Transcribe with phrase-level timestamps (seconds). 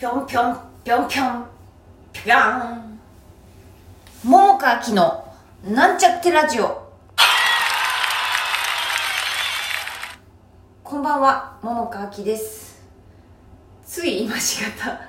[0.00, 1.46] ぴょんぴょんぴょんぴょん
[2.10, 2.98] ぴょん
[4.24, 5.30] 桃川きの
[5.62, 6.90] なんちゃってラジオ
[10.82, 12.82] こんばんは桃川きです
[13.84, 15.02] つい今しがた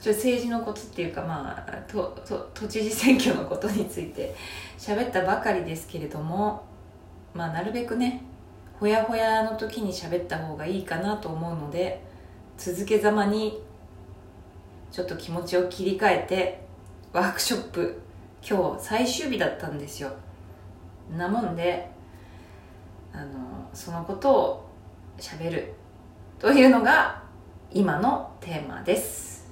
[0.00, 4.34] ちょ政治のことっていうかまあとと都知事選挙のことについて
[4.76, 6.64] 喋ったばかりですけれども
[7.32, 8.24] まあなるべくね
[8.80, 12.02] ほやほやの時に喋った方がいいかなと思うので
[12.58, 13.62] 続けざまに
[14.94, 16.60] ちょっと気持ちを切り替えて
[17.12, 18.00] ワークショップ
[18.48, 20.12] 今日最終日だったんですよ。
[21.16, 21.88] なもんで
[23.12, 24.70] あのそのことを
[25.18, 25.74] しゃべる。
[26.38, 27.20] というのが
[27.72, 29.50] 今のテーマです。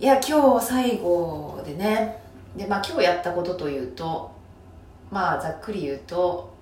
[0.00, 2.20] いや今日最後でね。
[2.56, 4.32] でまあ今日やったことというと
[5.08, 6.52] まあざっくり言うと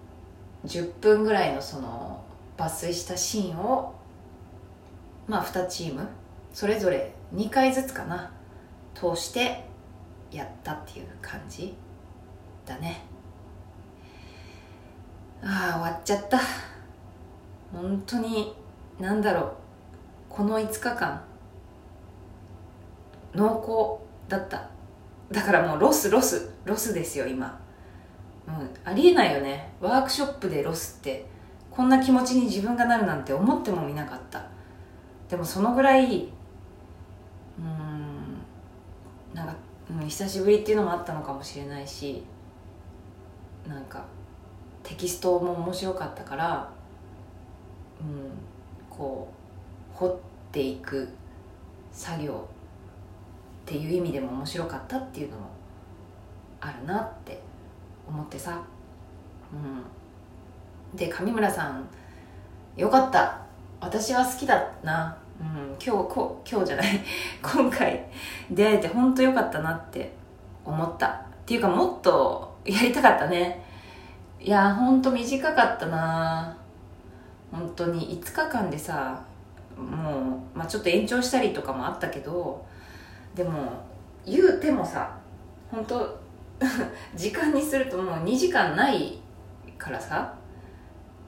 [0.67, 2.23] 10分ぐらいのその
[2.59, 3.95] 抜粋したシーンを
[5.27, 6.07] まあ2チーム
[6.57, 8.33] それぞれ2回ずつかな。
[8.95, 9.63] 通して
[10.33, 11.77] やったっていう感じ
[12.65, 13.03] だね。
[15.43, 16.41] ああ終わっちゃった。
[17.71, 18.57] 本当に
[18.99, 19.53] 何だろう。
[20.31, 21.23] この5日間。
[23.35, 24.71] 濃厚だった。
[25.31, 27.49] だからもうロスロスロスですよ今。
[28.47, 29.75] もうありえないよね。
[29.79, 31.27] ワークショップでロスって。
[31.71, 34.49] こんな気持ちに自分がなるなんて思ってもみなかった。
[35.29, 36.33] でもそのぐらい
[37.59, 38.45] うん
[39.35, 39.57] なんか、
[40.01, 42.23] うん、久しぶりっていうのもあったのかもしれないし
[43.67, 44.05] なんか
[44.83, 46.71] テキストも面白かったから
[48.01, 48.31] うん
[48.91, 49.29] こ
[49.95, 50.19] う掘っ
[50.53, 51.09] ていく
[51.93, 52.49] 作業
[53.67, 55.49] っていう意味でも面白かったっていうのも
[56.61, 57.41] あるなって
[58.07, 58.63] 思ってさ。
[59.53, 60.97] うん。
[60.97, 61.89] で上村さん
[62.77, 63.41] よかった。
[63.81, 66.87] 私は好きだな、うん、今日こ今日じゃない。
[67.43, 68.07] 今回
[68.51, 70.13] 出会えて本当よかったなって
[70.65, 71.07] 思った。
[71.09, 71.13] っ
[71.45, 73.65] ていうかもっとやりたかったね。
[74.41, 76.57] いや本当短かったな。
[77.51, 79.23] 本当に5日間でさ
[79.77, 82.65] もう、まあ、ちょっと延長したりとかもあったけど
[83.35, 83.71] でも
[84.25, 85.17] 言うてもさ
[85.71, 86.19] 本当
[87.15, 89.21] 時間にするともう2時間ない
[89.79, 90.35] からさ。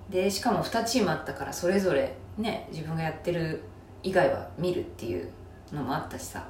[0.09, 3.63] でしかも2チームあったからそれぞれね自分がやってる
[4.03, 5.29] 以外は見るっていう
[5.73, 6.45] のもあったしさ。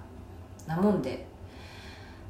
[0.67, 1.27] なもんで、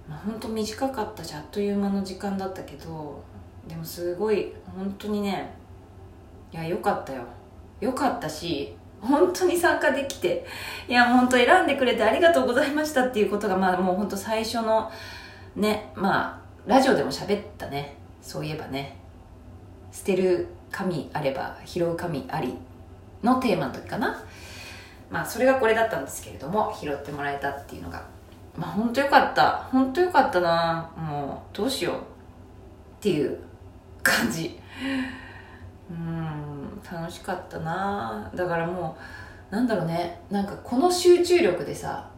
[0.08, 3.20] まあ、ほんと短かったしあっという間の時間だったけど
[3.66, 5.52] でもすごい本当にね
[6.52, 7.22] いやよかったよ。
[7.80, 10.44] よかったし本当に参加できて
[10.88, 14.90] いや本当選んでくれてありがとうございましたっていうことがまあもう本当最初の
[15.54, 17.96] ねまあラジオでも喋ったね。
[18.22, 18.96] そういえばね。
[19.90, 22.54] 捨てる紙あれば拾う紙あり
[23.22, 24.22] のテーマの時かな。
[25.10, 28.06] まあそれがこれだったんですけれども拾ってもらえたっていうのが。
[28.56, 29.68] まあ本当よかった。
[29.70, 30.90] 本当よかったな。
[30.96, 31.98] もうどうしようっ
[33.00, 33.38] ていう
[34.02, 34.58] 感じ。
[35.90, 38.30] うん楽しかったな。
[38.34, 38.96] だからも
[39.50, 40.20] うなんだろうね。
[40.30, 42.10] なんかこの集中力でさ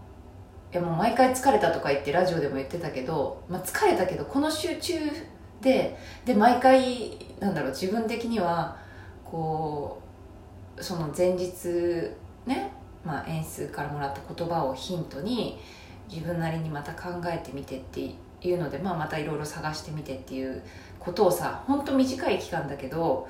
[0.73, 4.95] いやもう毎回疲れたとか言ってラジオでも言ってたけど、まあ、疲れたけどこの集中
[5.61, 8.77] でで毎回なんだろう自分的には
[9.25, 10.01] こ
[10.77, 12.15] うその前日
[12.47, 12.73] ね、
[13.05, 15.59] まあ、演出からもらった言葉をヒントに
[16.09, 20.63] 自分なりにまた考えてみてっていうので、まあ、またいろいろ探してみてっていう
[20.99, 23.29] ことをさほんと短い期間だけど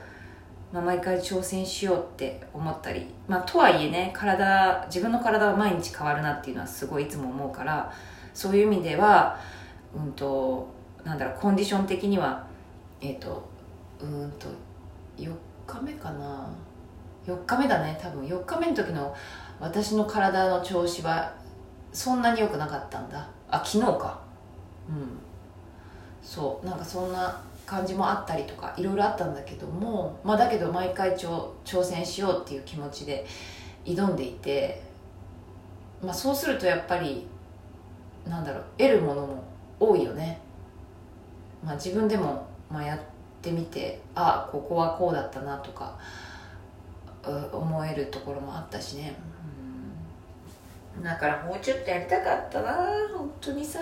[0.73, 7.93] まあ、毎回挑戦しようって思ったり、まあ、とはいえね体自分の体は毎日変わるなっていうのはすごいいつも思うから
[8.35, 9.39] そういう意味では
[9.95, 10.69] うんと
[11.05, 12.47] なんだろうコンディション的には
[13.01, 13.49] えっ、ー、と
[14.01, 14.47] うんと
[15.19, 15.33] 4
[15.67, 16.49] 日目かな。
[17.27, 18.27] 4日目だね多分。
[18.27, 19.15] 4日目の時の
[19.59, 21.35] 私の体の調子は
[21.93, 23.29] そんなに良くなかったんだ。
[23.51, 24.21] あ昨日か。
[24.89, 25.19] うん。
[26.23, 26.67] そう。
[26.67, 33.25] なんかそんな感じもあったりとかいろいろあったんだけども、まあ、だけど毎回挑戦しようっていう気持ちで
[33.85, 34.83] 挑んでいて、
[36.03, 37.29] まあ、そうするとやっぱり
[38.29, 39.45] なんだろう得るものも
[39.79, 40.41] 多いよね、
[41.65, 43.01] まあ、自分でもまあやっ
[43.41, 45.97] てみてあここはこうだったなとか
[47.23, 49.15] 思えるところもあったしね、
[50.97, 52.73] うん、だからもうちょっとやりたかったな。
[53.17, 53.81] 本当にさ。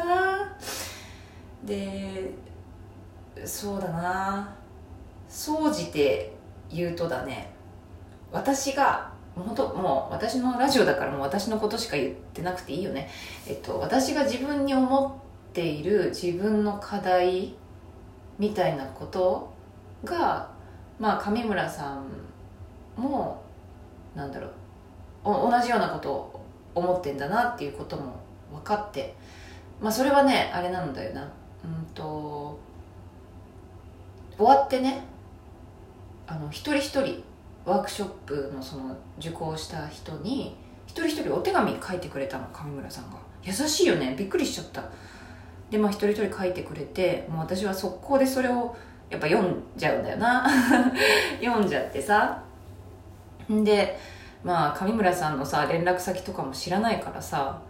[1.65, 2.33] で
[3.45, 4.55] そうだな。
[5.29, 6.33] 総じて
[6.71, 7.51] 言うとだね。
[8.33, 13.09] 私が本当もう私のラジオだからもう私のことしか言ってなくていいよね。
[13.47, 17.55] えっと私が自分に思っている自分の課題
[18.39, 19.53] みたいなこと
[20.05, 20.51] が
[20.99, 22.07] まあ上村さん
[22.99, 23.43] も
[24.15, 24.51] なんだろう。
[25.25, 26.41] 同じようなことを
[26.75, 28.15] 思ってんだなっていうことも
[28.53, 29.15] 分かって。
[29.81, 31.23] まあそれはねあれなんだよな。
[31.65, 32.59] うんと
[34.37, 35.03] 終わってね
[36.27, 37.25] あの一人一人
[37.65, 40.57] ワークショップのその受講した人に
[40.87, 43.19] 一人一人お手紙書いてくれたの上村さんが。
[43.45, 44.15] 優しいよね。
[44.19, 44.83] びっくりしちゃった。
[45.71, 48.75] でまあ一人一人書いてくれてもう私は速攻でそれを
[49.11, 50.47] やっぱ読んじゃうんだよな。
[51.41, 52.43] 読んじゃってさ。
[53.49, 53.99] で
[54.45, 57.63] まあ上村さんのさ連絡先とかも知らないからさ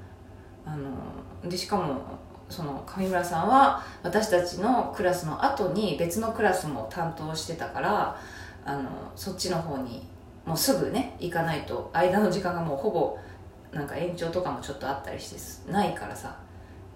[0.65, 8.21] あのでしかもその上村さんは私たちのクラスの後に別のクラスも担当してたから
[8.65, 10.07] あのそっちの方に
[10.45, 13.19] もうすぐね行かないと間の時間がもうほぼ
[13.73, 16.39] なんか延長とかもちょっとあったりしてないからさ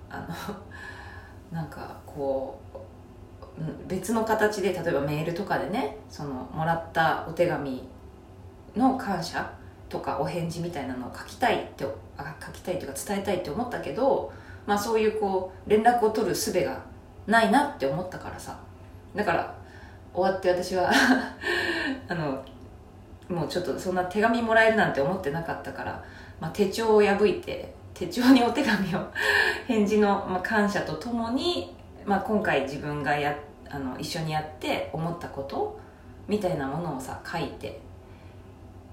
[0.09, 0.57] あの
[1.53, 7.87] なんかこう別の形で例えばメールとかでねそのもらったお手紙
[8.77, 9.53] の感謝
[9.89, 14.33] とかお返事みたいなのを書きたいって書きたいというか伝えたいって思ったけど、
[14.67, 16.83] まあ、そういうこう連絡を取る術が
[17.27, 18.59] ないなって思ったからさ。
[19.15, 19.55] だから
[20.15, 20.91] 終わって私は
[22.09, 22.43] あの
[23.29, 26.05] もうちょっとそんな手紙もらえるなんて思ってなかったから、
[26.41, 29.01] まあ、手帳を破いて手帳にお手紙を
[29.67, 31.75] 返事の、まあ、感謝とともに、
[32.05, 33.35] まあ、今回自分がや
[33.71, 35.79] あの一緒にやって思ったこと
[36.29, 37.81] みたいなものをさ書いて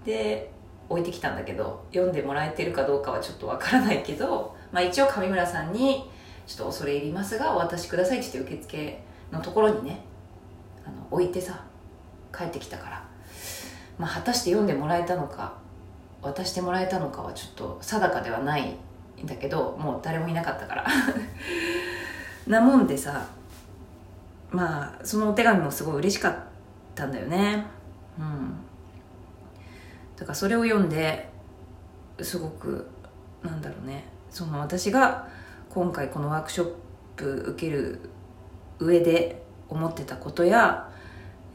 [0.06, 0.52] で
[0.90, 6.10] 置いてきたんだけど読んでもらえてるかどうかはちょっとわからないけど、まあ、一応上村さんに
[6.48, 10.02] 「ちょっと恐れ入りますがお渡しください」って言って受付のところにね
[10.86, 11.64] あの置いてさ
[12.36, 13.08] 帰ってきたから、
[13.98, 15.54] まあ、果たして読んでもらえたのか
[16.22, 18.76] 渡してもらえたのかはちょっと定かではない
[19.22, 20.86] んだけどもう誰もいなかったから。
[22.48, 23.28] なもんでさ
[24.50, 26.36] まあそのお手紙もすごい嬉しかっ
[26.96, 27.64] たんだよね。
[28.18, 28.56] うん。
[30.20, 31.30] だからそれを読んで
[32.22, 32.88] すごく
[33.42, 34.06] なんだろうね。
[34.30, 35.28] その私が
[35.70, 36.72] 今回このワークショッ
[37.16, 38.00] プ受ける
[38.80, 40.90] 上で思ってたことや、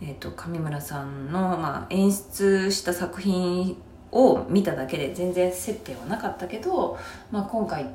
[0.00, 3.76] えーと、上村さんの、まあ、演出した作品
[4.12, 6.98] を見ただけで全然接点はなかったけど、
[7.30, 7.90] まあ、今回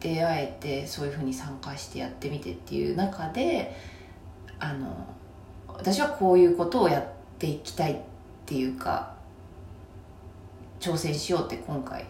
[0.00, 3.76] 出会えてそういうふうに参加してやってみてっていう中で
[4.58, 5.06] あの
[5.68, 7.04] 私はこういうことをやっ
[7.38, 7.96] ていきたいっ
[8.46, 9.13] ていうか
[10.84, 12.04] 挑戦しようって今回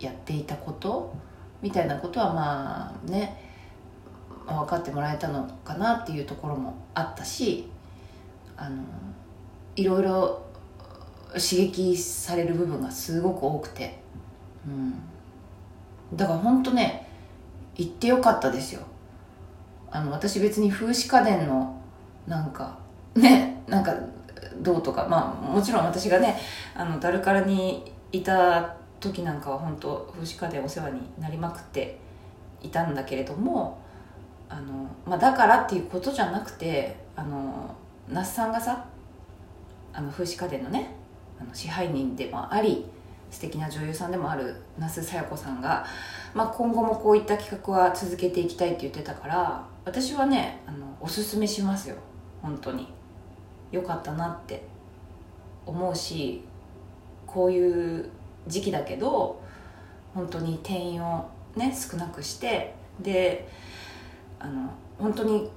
[0.00, 1.14] やっていたこと
[1.62, 3.40] みたいなことはまあね
[4.44, 7.68] 分かってもらえたのかなっていうところもあったし
[8.56, 8.82] あの
[9.76, 10.42] いろいろ
[11.28, 14.00] 刺激される部分がすごく多くて、
[14.66, 14.94] うん、
[16.16, 17.08] だから本当ね
[17.76, 18.82] 行ってよかったですよ。
[19.92, 21.80] あの私別に風刺家電の
[22.26, 22.78] なんか
[23.14, 23.94] ねなんか
[24.60, 26.38] どうとかまあもちろん私がね
[26.74, 31.98] あのダルカラにいた時なんかは本当風刺家電お世話になりまくって
[32.62, 33.80] いたんだけれども
[34.48, 37.74] あの、まあ、だからっていうことじゃなくてあの
[38.08, 38.86] 那須さんがさ
[39.92, 40.94] あの風刺家電のね
[41.40, 42.86] あの支配人でもあり
[43.30, 45.84] 素敵な女優さんでもある那須さや子さんが、
[46.34, 51.96] まあ、今後もこういった企画は続けていきたいって言ってたから私はねあのおすすめしますよ
[52.42, 53.01] 本当に。
[53.72, 54.62] よかったなって
[55.66, 56.44] 思うし
[57.26, 58.08] こういう
[58.46, 59.40] 時期だけど
[60.14, 63.48] 本当に定員をね少なくしてで
[64.38, 65.50] あの本当に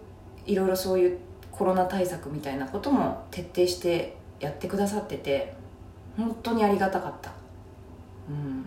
[0.45, 1.19] いろいろそういう
[1.51, 5.53] コロナ対策みたいなことも徹底してやってくださってて
[6.17, 7.31] 本当にありがたかった、
[8.29, 8.65] うん、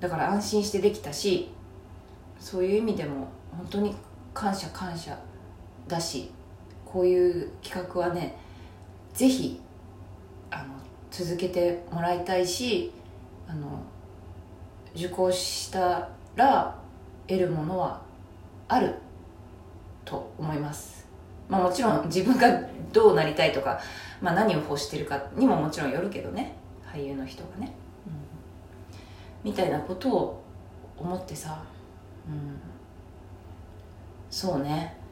[0.00, 1.50] だから安心してできたし
[2.38, 3.94] そういう意味でも本当に
[4.32, 5.18] 感謝感謝
[5.86, 6.30] だし
[6.94, 8.36] こういう企画はね
[9.14, 9.60] ぜひ
[10.48, 10.74] あの
[11.10, 12.92] 続けてもらいたいし
[13.48, 13.82] あの
[14.94, 16.78] 受講したら
[17.26, 18.00] 得るものは
[18.68, 18.94] ある
[20.04, 21.04] と思います、
[21.48, 22.60] まあ、もちろん自分が
[22.92, 23.80] どうなりたいとか、
[24.22, 26.54] まあ、何を欲してるかにももちろんよるけどね。
[26.86, 27.72] 俳優の人がね、
[28.06, 30.42] うん、みたいなことを
[30.96, 31.60] 思ってさ、
[32.28, 32.60] うん、
[34.30, 35.03] そうね。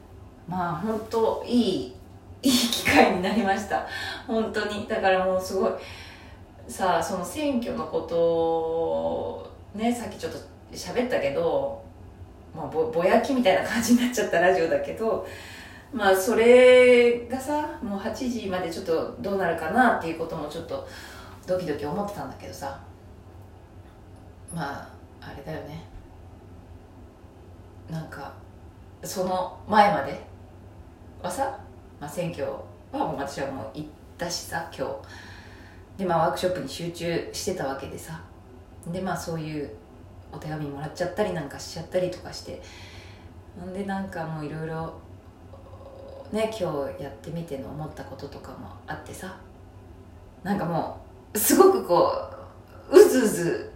[0.47, 1.95] まあ本当いい
[2.41, 3.87] いい機会になりました。
[4.27, 4.87] 本当に。
[4.87, 5.71] だからもうすごい
[6.67, 10.39] さあその選挙のことをねさっきちょっと
[10.71, 11.83] 喋ったけど、
[12.55, 15.27] まあ、ぼぼやきみたいな感じになっちゃったラジオだけど
[15.93, 20.87] まあそれがさもう8時までちょっとどうなるかなっていうこともちょっと
[21.45, 22.79] ドキドキ思ってたんだけどさ。
[24.53, 25.83] まああれだよね。
[27.89, 28.33] なんか
[29.03, 30.32] その前まで
[31.23, 31.57] はさ
[32.01, 32.51] まあ、選挙は
[32.91, 33.87] もう私はもう行っ
[34.17, 35.99] たしさ今日。
[35.99, 38.21] でまあワークショップに集中してたわけでさ。
[38.91, 39.71] でまあそういう
[40.33, 42.61] お手紙もらっちゃったりなんかしちゃったりとかして。
[43.57, 44.95] なんでなんかもういろいろ
[46.33, 49.37] ね今日やってみての思ったこととかもあってさ。
[50.43, 50.99] なんかも
[51.33, 52.11] うすごくこ
[52.91, 53.71] ううずうず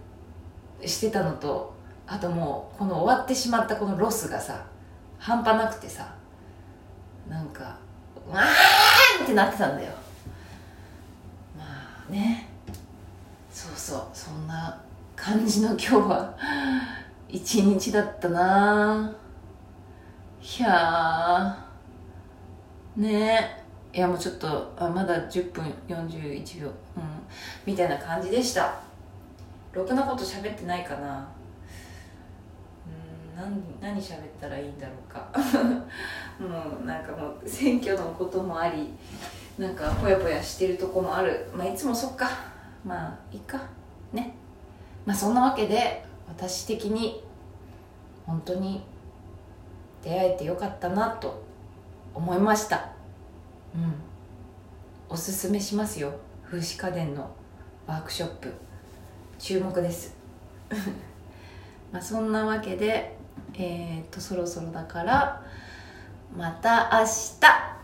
[0.84, 1.72] してたのと
[2.06, 4.66] あともうこの終わってしまったこのロスがさ
[5.18, 6.18] 半端なくてさ。
[7.28, 7.78] なんか
[8.30, 9.92] わーんってなってたんだよ。
[11.56, 11.64] ま
[12.08, 12.48] あね。
[13.50, 14.02] そうそう。
[14.12, 14.80] そんな
[15.16, 16.36] 感じの今日は
[17.28, 19.12] 一日だったな。
[20.40, 21.66] いや
[22.96, 23.64] ね。
[23.92, 26.68] えいやもうちょっとあまだ10分41秒。
[26.68, 26.74] うん。
[27.66, 28.80] みたいな感じでした。
[29.72, 31.28] ろくなこと喋ってないかな。
[32.86, 33.80] うん。
[33.80, 35.28] 何何喋ったらいいんだろうか。
[36.38, 38.88] もうなんかもう選挙のこともあり
[39.58, 41.48] なんかぽやぽやしてるとこもある。
[41.52, 42.30] まあいつもそっか。
[42.84, 43.60] まあいいか。
[44.12, 44.34] ね。
[45.04, 47.24] まあそんなわけで私的に
[48.24, 48.84] 本当に
[50.04, 51.42] 出会えてよかったなと
[52.14, 52.92] 思いました。
[53.74, 53.94] うん。
[55.08, 56.12] おすすめしますよ。
[56.44, 57.28] 風刺家電の
[57.86, 58.52] ワークショップ。
[59.40, 60.16] 注目です。
[61.90, 63.18] まあそんなわけで
[63.54, 65.42] えー、っとそろそろだから
[66.36, 67.77] また明日。